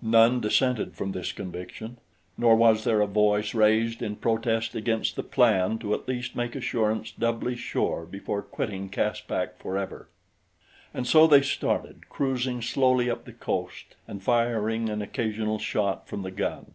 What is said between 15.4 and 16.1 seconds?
shot